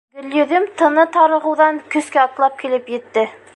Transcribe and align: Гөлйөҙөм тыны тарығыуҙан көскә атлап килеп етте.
Гөлйөҙөм 0.19 0.63
тыны 0.79 1.03
тарығыуҙан 1.17 1.79
көскә 1.97 2.25
атлап 2.25 2.59
килеп 2.65 2.93
етте. 2.97 3.31